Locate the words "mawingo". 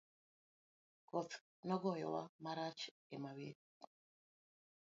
3.23-3.83